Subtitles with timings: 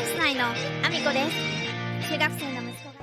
[0.00, 2.10] ンス内のアミコです。
[2.10, 2.94] 中学生の息子が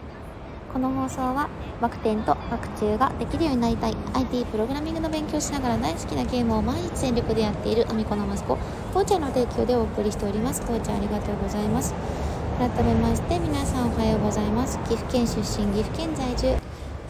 [0.73, 1.47] この放送は
[1.79, 3.95] バク転とバク宙ができるようになりたい。
[4.15, 8.57] IT プログラミングの勉強しながら大好きなゲームを毎日全力でやっているアミコの息子
[8.93, 10.61] 父ちゃんの提供でお送りしております。
[10.61, 11.93] 父ちゃんありがとうございます
[12.57, 14.79] 改めまして皆さんおはようございます。
[14.89, 16.66] 岐阜県出身岐阜県在住。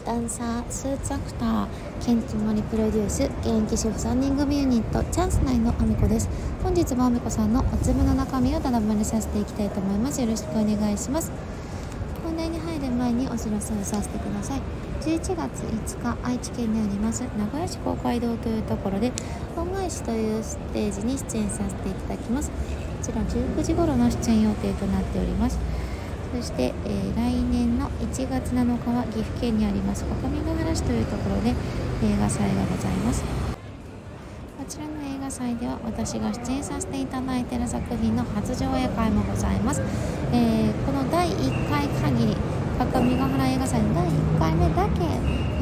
[0.08, 1.68] ダンサースーツアクター
[2.02, 6.30] ケンキモリプロデュース現役主婦3人組ユニットチャンス内のアミコです。
[6.62, 10.22] 本日もアミコさんのお粒の中身をだだまにさせていきたいと思います。
[10.22, 11.30] よろしくお願いします。
[12.24, 14.62] 本題に入る前にお知らせをさせてください。
[15.02, 19.12] 11月5日愛知県にあります名古屋市公会堂というところで
[19.56, 22.50] 恩返しというステージに出演させていただきます。
[22.50, 22.54] こ
[23.02, 25.58] ちら19時頃の出演予定となっております。
[26.34, 31.54] そして、えー来年の1月7日は岐阜県にあります各務原市というところで映
[32.20, 33.24] 画祭がございます。
[33.24, 39.80] こちらの映画祭では私が出演させていただいている作品の初上映会もございます、
[40.32, 42.36] えーこの第1回限り
[42.78, 45.04] 各務原映画祭の第1回目だけ、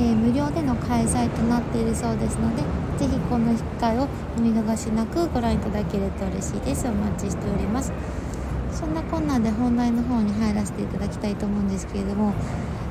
[0.03, 2.63] えー無料での開催となっているそうですので
[2.99, 6.89] ぜひこの機会をお見逃しなくご覧いただけると嬉しいです。
[6.89, 7.93] お待ちしております。
[8.77, 12.35] そんなこんなで本題の方に入らせていただきたいと思うんですけれども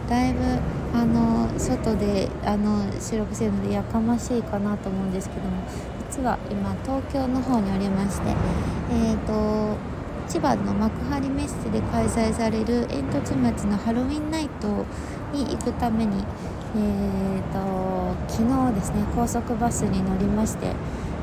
[0.09, 0.39] だいぶ
[0.93, 5.63] あの外であの収録してるのでやかましいかなと思うんですけども
[6.09, 8.29] 実は今東京の方におりまして
[8.91, 9.77] えっ、と
[10.27, 14.85] 千葉の幕張メッセで開催される煙突町のハロウィンナイト
[15.31, 16.23] に行くために、
[16.75, 20.71] えー、と昨日ですね高速バスに乗りまして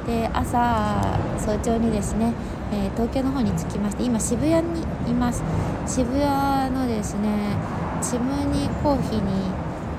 [0.06, 2.32] で朝早朝にですね、
[2.72, 5.42] えー東京の方に着きまして今渋谷にいます
[5.86, 7.56] 渋谷のですね
[8.00, 9.50] チムニーコーヒーに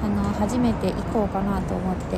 [0.03, 2.17] あの初めて行こうかなと思って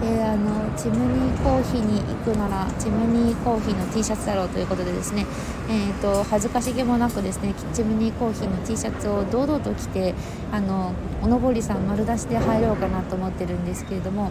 [0.00, 5.26] であのチムニーコーヒーに行くならチムニーコーヒーの T シャツだろうということでですね、
[5.68, 10.14] えー、と恥ずかしげもなくですねチムニーコーヒーの T シャツを堂々と着て
[10.52, 14.30] あのおのぼりさん丸出しで入ろうかなと思ってるんですけれども。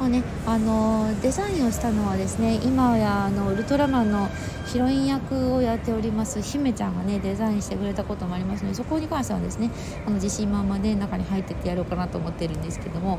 [0.00, 4.30] まあね、あのデザインをしたのはですね今やあのウルトラマンの
[4.72, 9.70] ヒロイン役をやっております姫ちゃんがねデザインしてくれたこともありますのでそこに関してはですね
[10.06, 13.18] あの自信満々で中に入ってってやろうかなと思ってるんですけども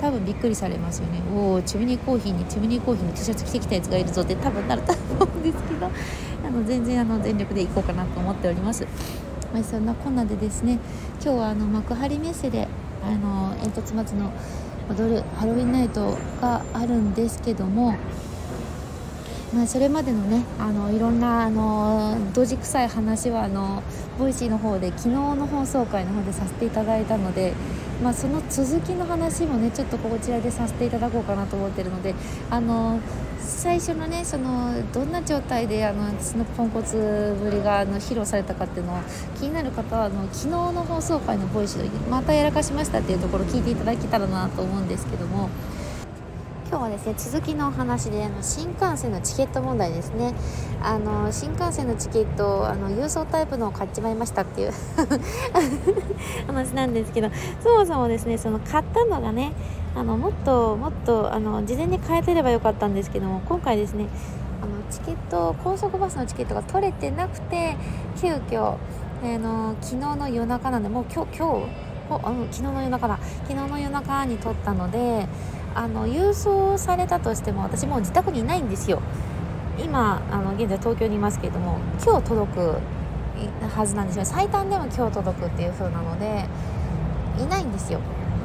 [0.00, 5.90] 多分びっくりされますよねおおチムニーコーヒーにチムニーコーヒーの T シャツ着てきたやつがいるぞって多分なると思うんですけど
[6.46, 8.86] あの全然あの全力で行こうかなと思っております。
[9.52, 10.80] まあ、そんなこんなでですね
[11.22, 12.66] 今日はあの幕張メッセで
[13.06, 14.32] あの煙突町の
[14.88, 17.96] 踊るハロウィンナイトがあるんですけども、
[19.54, 23.82] まあ、それまでのねあのいろんなあのドジ臭い話はあの
[24.18, 27.54] Voicy の方で昨日の放送回の方でさせていただいたので、
[28.04, 32.14] まあ、その続きの話もねちょっとこちらでさせていただこうかなと思ってるので
[32.50, 33.00] あの
[33.40, 38.98] 最初のねそのどんな状態であの私のポンコツぶりがあの披露されたかっていうのを
[39.40, 45.48] 気になる方はあの昨日の放送回のボイスでまたやらかしましたっていうところを聞いていただけたらなと思うんですけども
[46.74, 50.34] 今日はですね続きのお話であの新幹線のチケット問題ですね。
[50.82, 54.72] あの新幹線のチケットあの郵送タイプのを買っちまいましたっていう
[56.48, 57.30] 話なんですけど
[57.62, 59.52] そもそもですねその買ったのがね
[59.94, 64.06] あのもっともっとあの事前に変えてればよかったんですけども今回ですね
[64.60, 67.76] あのチケット高速バスのチケットが取れてなくて
[68.20, 68.74] 急遽
[69.22, 71.66] あの昨日の夜中なんでもう今日今日
[72.10, 73.18] あの昨日の夜中だ。
[73.48, 75.26] 昨日の夜中に取ったので
[75.74, 79.02] あの郵送されたとしても私もう自宅にいないんですよ。
[79.78, 82.78] 今あの現在東京にいますけれども今日届く
[83.76, 84.24] はずなんですよ。
[84.24, 86.46] 最短でも今日届くっていう風なので
[87.38, 87.98] いないんですよ。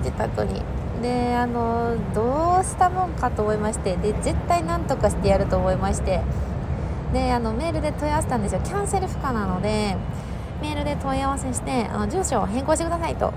[0.03, 0.61] 自宅に。
[1.01, 6.21] であのどうしたもんかと思いましてで絶対なんとかしてやると思いまして。
[7.13, 8.61] であのメールで問い合わせたんですよ。
[8.63, 9.95] キャンセル不可なので
[10.61, 13.33] メールで問い合わせしてあの住所を変更してくださいと。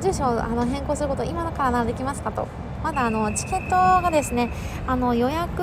[0.00, 2.48] 住所をあの変更すること今のからならできますかと。
[2.82, 3.70] まだあのチケット
[4.02, 4.50] がですね
[4.86, 5.62] あの予約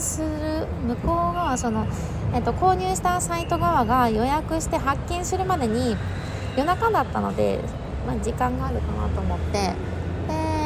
[0.00, 1.86] する向こう側その、
[2.34, 5.96] えっと、購入したサイト側が予約して発見するまでに
[6.56, 7.58] 夜中だったので、
[8.06, 9.72] まあ、時間があるかなと思って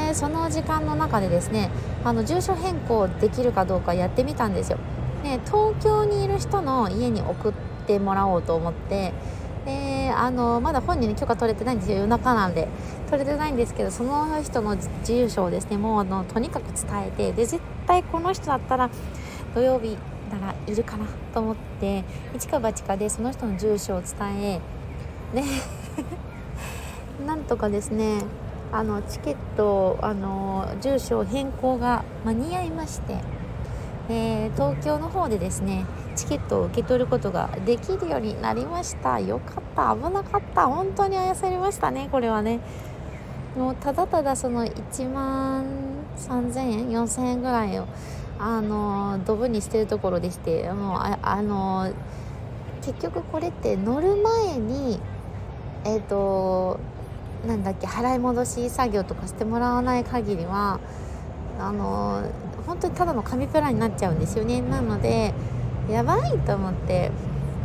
[0.08, 1.70] でその時間の中でですね
[2.04, 4.78] あの住所変更できるかどうかやってみたんですよ。
[5.22, 7.52] で東京にいる人の家に送っ
[7.86, 9.12] てもらおうと思って
[9.68, 11.98] であのまだ本人に許可取れてないんですよ。
[11.98, 12.68] 夜中なんで。
[13.10, 17.32] 取れてないんですけどその人の住所をですねもうあのとにかく伝えて。
[17.32, 18.90] で絶対この人だったら
[19.54, 19.96] 土曜日
[20.30, 22.04] ならいるかなと思って。
[22.34, 24.60] 一か八かでその人の住所を伝え。
[25.34, 25.42] で
[27.26, 28.22] なんとかですね
[28.72, 33.16] あのチケットあの住所変更が間に合いまして。
[34.10, 35.84] えー、東京の方でですね
[36.18, 39.20] チケットを受け取ることができるようになりました。
[39.20, 39.94] よかった。
[39.94, 40.66] 危なかった。
[40.66, 42.08] 本当にあやされましたね。
[42.10, 42.58] これはね。
[43.56, 45.64] もうただただその1万
[46.16, 47.86] 3000円4000円ぐらいを
[48.38, 51.92] あのドブに捨てるところでしてもうああの
[52.82, 55.00] 結局これって乗る前に
[55.84, 56.78] えっ、ー、と
[57.46, 60.78] なんだっけ払い戻し作業とかしてもらわない限りは
[61.58, 62.22] あの
[62.66, 64.60] 本当にただの紙プラになっちゃうんですよね。
[64.60, 65.34] なので
[65.90, 67.10] やばいと思って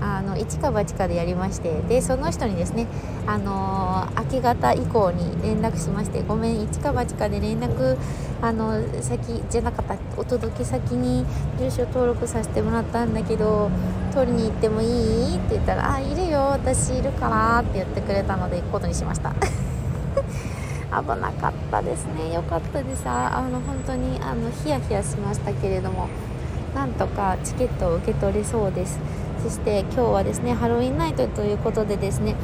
[0.02, 2.88] あの一か八かでやりましてでその人にですね
[3.26, 7.98] あの明け方以降に連絡しましてごめん一か八かで連絡
[8.42, 11.26] あの先じゃなかったお届け先に
[11.58, 13.72] 住所登録させてもらったんだけど
[14.14, 14.86] 取りに行ってもい
[15.34, 15.38] い？
[15.38, 19.34] って言ったら「あいるよ私いるから」って言ってくれたので行くことにしました。
[20.92, 22.34] 危なかったですね。
[22.34, 23.04] よかったです。
[23.08, 26.08] あの本当にあのヒヤヒヤしましたけれども。
[26.74, 29.00] なんとかチケットを受け取れそうです。
[29.44, 32.36] そして今日はですねハロウィンナイトということでですね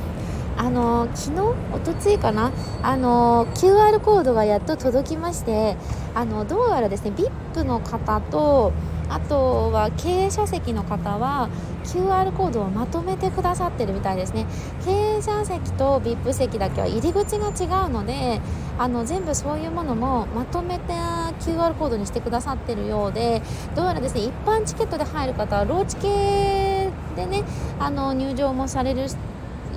[0.59, 1.41] あの昨日
[1.73, 2.51] おとついかな？
[2.83, 5.77] あの QR コードがやっと届きまして
[6.13, 8.73] あのどうやらですね VIP の方と
[9.07, 11.49] あとは経営者席の方は
[11.85, 14.45] QR コードをまとめてくださってるみたいですね。
[14.83, 18.41] 経営者席と VIP 席だけは入り口が違うので
[18.77, 20.93] あの全部そういうものもまとめて
[21.39, 23.41] QR コードにしてくださってるようで
[23.75, 27.43] どうやらですね一般チケットで入る方はローチ系でね
[27.79, 29.07] あの入場もされる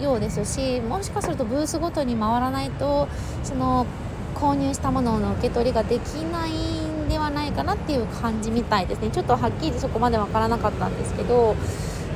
[0.03, 3.09] ようですしもしかするとブースごとに回らないと
[3.43, 3.87] その
[4.35, 9.11] 購入したものの受け取りができないんではないかなっていう感じみたいですね。
[9.11, 11.55] ちょっとはっきりそこまで分からなかったんですけど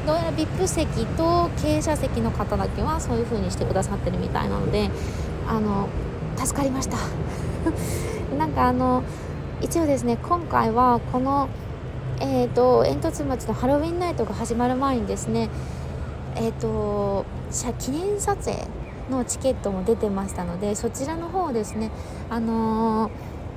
[0.07, 4.91] どうやら VIP 席と経営者席の方だけはそういう風にしてくださってるみたいなので
[5.47, 5.89] あの
[6.37, 6.97] 助かりました。
[8.37, 9.03] なんかあの
[9.61, 11.49] 一応ですね今回はこの
[12.19, 15.51] えーと、煙突町のハロウィンナイトが始まる前にですね
[16.37, 17.25] えっ、ー、と
[17.79, 18.67] 記念撮影
[19.11, 21.91] のチケットも出てましたのでそちらの方をですね
[22.29, 23.09] あの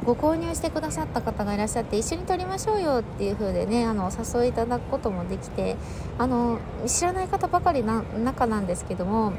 [0.04, 5.76] ー、ご購入してくださった方がいらっしゃって一緒に撮りましょうよっていう風でねあのお誘いいただくこともできて
[6.18, 9.36] あの知らない方ばかりな中なんですけども、ね、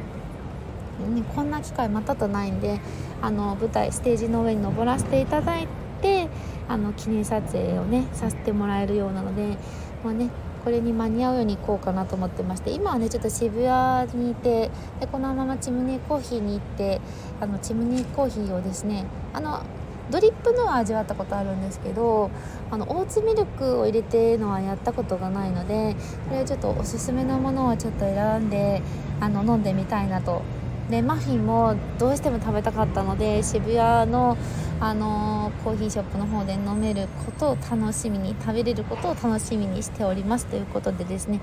[1.34, 2.80] こんな機会またとないんで
[3.22, 5.68] あの舞台ステージの上に登らせていただい
[6.02, 6.28] て
[6.68, 9.56] あの記念撮影をねさせてもらえるようなので、
[10.04, 10.30] まあね、
[10.64, 14.70] これに間に合うように行こうかなと思ってまして今はねちょっと渋谷にいて
[15.00, 17.00] でこのままチムニーコーヒーに行って
[17.40, 19.62] あのチムニーコーヒーをですねあの
[20.10, 22.30] ドリップのは味わったことあるんですけど
[22.70, 25.94] あのオーツミルクを入れてのはやったことがないので
[26.28, 28.82] これはちょっとおすすめのものをちょっと選んで
[29.20, 30.42] あの飲んでみたいなと
[30.90, 34.36] でマフィンもどうしても食べたかったので渋谷の
[34.80, 41.38] あのコーヒーショップの方で飲めることを楽しみに食べれることを楽しみにしておりますということでですね。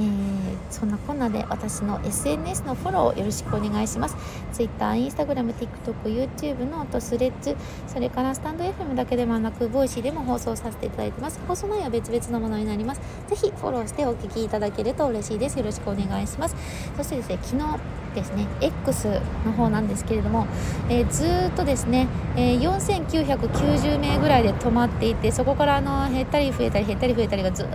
[0.00, 4.16] えー、そんなこんなで私の SNS のフォローをよろしくお願いします。
[4.52, 7.54] Twitter、Instagram、TikTok、YouTube のと Threads
[7.86, 11.38] それからスタンド FM だけではなく Voicy でも放送させていただいてます。
[11.46, 13.00] 放送内容は別々のものになります。
[13.28, 15.58] ぜひフォローしてお聞きいただけると嬉しいです。
[15.58, 16.56] よろしくお願いします。
[16.96, 19.08] そしてですね昨日ですね X
[19.46, 20.46] の方なんですけれども、
[20.88, 27.66] えー、ずっとですね、えー、4990名ぐらいで止まっていてそこからあの減ったり増えたり減ったり増えたりがずっ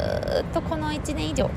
[0.53, 1.49] とこの1年以上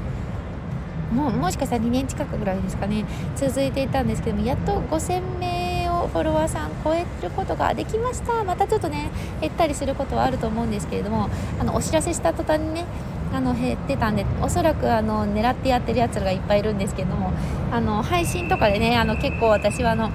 [1.13, 3.05] ももしかしたら2年近くぐらいですかね。
[3.37, 8.45] 続いていたんですけどもやっと5000名をフォロワーさん超えることができました。
[8.45, 9.11] またちょっとね
[9.41, 11.29] 減ったりすることはあると思うんですけれども
[11.61, 12.85] あのお知らせした途端にね
[13.33, 17.33] あの減ってたんでおそらくあの狙ってやってるやつらがいっぱいいるんですけども
[17.71, 20.11] あの配信とかでねあの結構私はあの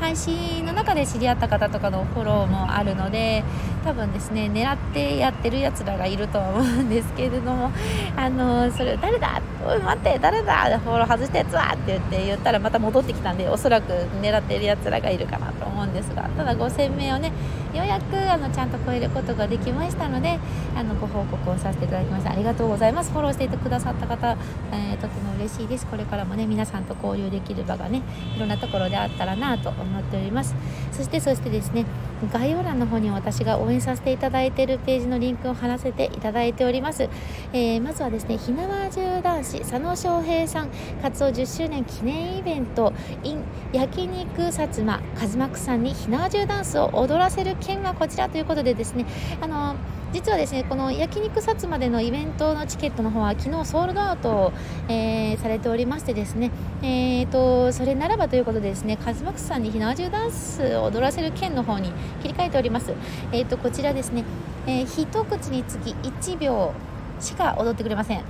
[0.00, 3.44] 配信の中で知り合った方とかのフォローもあるので
[3.86, 7.70] 多分ですね狙ってやってるやつらがいるとは思うんですけれども
[8.16, 9.40] あのそれ誰だ？
[9.64, 10.78] おい待って誰だ？
[10.80, 11.72] フォロー外したやつは？
[11.74, 15.65] って言って言ったらまた戻ってきたんでおそらく狙ってるやつらがいるかなと。
[15.76, 17.30] 思うんですがただ5000名をね
[17.74, 20.38] ようやくあのちゃんと超えることができましたので
[20.74, 22.32] あのご報告をさせていただきました。
[22.32, 23.12] ありがとうございます。
[23.12, 24.36] フォローしていてくださった方、
[24.72, 25.86] えー、とても嬉しいです。
[25.86, 28.02] これからもね皆さんと交流できる場がね
[28.34, 30.54] いろんなところであったらなと思っております。
[30.92, 31.84] そしてそしてですね
[32.32, 37.10] 概要欄の方に私が応援させていただいているページのリンクを貼らせていただいております、
[37.52, 40.70] えー、まずはですねひなわ銃男子佐野翔平さん
[41.02, 43.42] 活動10周年記念イベント in
[43.72, 49.04] 焼肉薩摩和幕さんにひなわ銃ダンスを踊らせる件はこちらということでですね
[49.40, 49.74] あの
[50.12, 54.52] 実はですねこの焼肉薩摩でのイベントのチケットの方は昨日ソールドアウト、
[54.88, 61.92] えー、されておりましてですね、えーと、それならばということでですねカズマクスさんに火縄銃ダンスを踊らせる件の方に
[62.22, 62.94] 切り替えております、
[63.32, 64.24] えーと、こちらですね、
[64.68, 66.72] えー、一口につき1秒
[67.18, 68.24] しか踊ってくれません。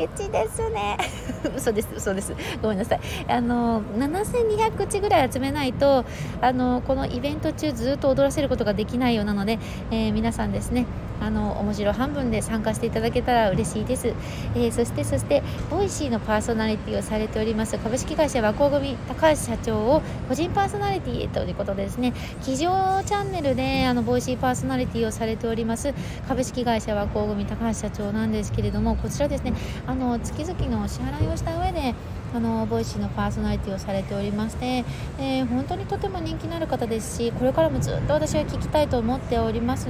[0.00, 0.96] ケチですね。
[1.54, 2.34] 嘘です嘘です。
[2.62, 3.00] ごめんなさい。
[3.28, 6.04] あの7200口ぐらい集めないと
[6.40, 9.58] あのこのイベント中ずっと踊らせることができないようなので、
[9.90, 10.86] えー、皆さんですね
[11.20, 14.08] あの面白半分で参加していただけたら嬉しいです、
[14.54, 25.92] えー、そしてそして Voicy のパーソナリティをされております株式会社和光組高橋社長を個人パーソナリティということでですね机上チャンネルであの Voicy パーソナリティをされております
[26.28, 29.52] 株式会社和光組高橋社長なんですけれどもこちらですね
[29.86, 31.94] あの月々の支払いをした上で
[32.32, 34.84] あの Voicy のパーソナリティをされておりまして、
[35.18, 39.88] えー、本当にとても人気のある方ですしこれからもずっと私は聞きたいと思っております。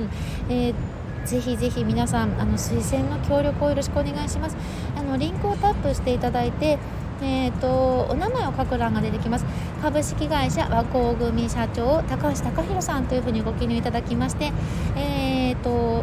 [0.48, 0.74] えー
[1.24, 4.56] ぜひぜひ皆さんあの推薦の協力をよろしくお願いします。
[4.96, 6.78] あのリンクをタップしていただいて
[7.22, 9.44] えーと、お名前を書く欄が出てきます。
[9.82, 14.52] 株式会社和光組社長高橋貴弘さんというふうにご記入いただきまして、
[14.96, 16.02] えーと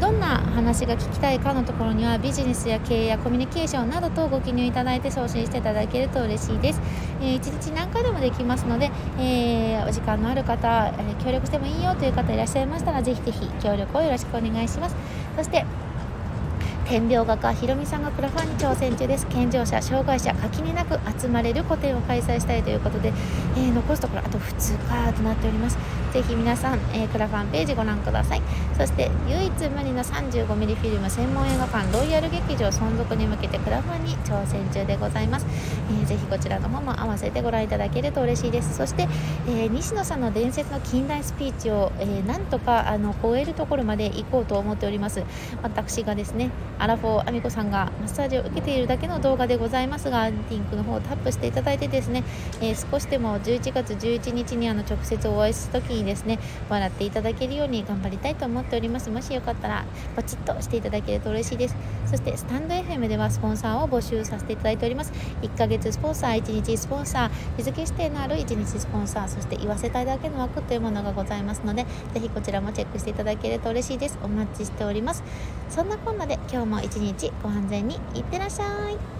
[0.00, 6.80] どんな話が聞きたいかのところにはビジネスや経営やコミュニケーションなどとご記入いただいて送信していただけると嬉しいです、
[7.20, 14.96] えー、1日何回でもできますので、えー、お時間のある方、えー、協力してもいいよという方いらっしゃいましたらぜひぜひ協力をよろしくお願いします。
[15.36, 15.64] そして
[16.88, 19.26] 天描画家ひろみさんがクラファンに挑戦中です。
[19.26, 23.12] 健常者障害者垣根なく集まれる個展を開催したいということで、
[23.56, 25.76] えー、残すところあと2日となっております。
[26.12, 28.42] ぜひ皆さん、えー、クラファンページご覧ください。
[28.76, 30.46] そして唯一無二の 35mm
[30.76, 35.46] フィルム専門映画館ロイヤル劇場存続に向けてクラファンに挑戦中でございます、
[35.90, 38.76] えー、ぜひこちらの方も合わせてご覧いただけると嬉しいです。
[38.76, 39.08] そして、
[39.48, 45.22] えー、西野さんの伝説の近代スピーチを、えー、なんとかあの超えるところまで行こうと思っております。
[45.62, 52.22] 私がですねアラフォーアミコさんがマッサージを受けているだけの動画でございますがリンクの方をタップしていただいてですね、
[52.60, 56.38] えー、少しでも11月11日にあの直接お会いする時にですね。
[56.68, 59.10] 笑っていただけるように頑張りたいと思っております。
[59.10, 59.84] もしよかったら
[60.16, 61.76] ポチッとしていただけると嬉しいです。
[62.06, 65.12] そしてスタンド FM ではスポンサーを募集させていただいております。
[65.42, 71.84] 1ヶ月スポンサー1日スポンサー日付指定のある1日スポンサーそして言わせたいだけの枠というものがございますので
[72.14, 74.18] ぜひこちらもチェックしていただけると嬉しいです。
[74.22, 75.22] お待ちしております。
[75.68, 79.17] そんなこんなで今日も一日日ご安全にいってらっしゃい。